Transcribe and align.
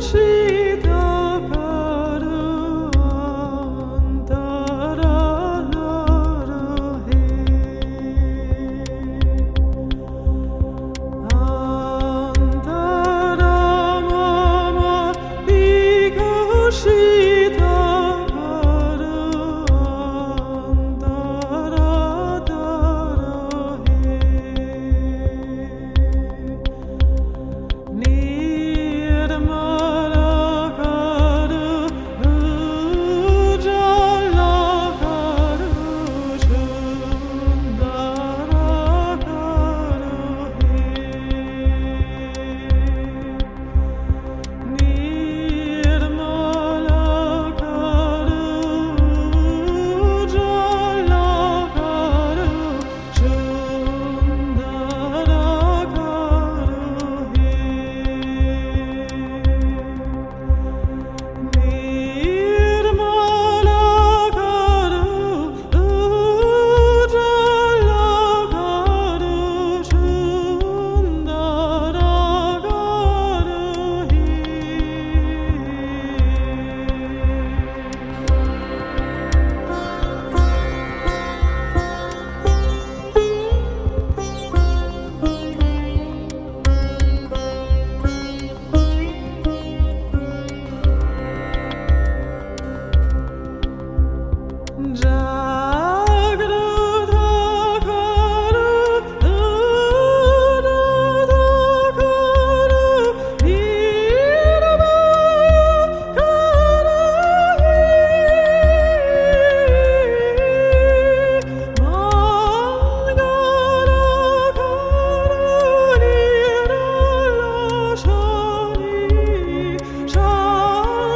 she 0.00 0.87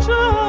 je 0.00 0.45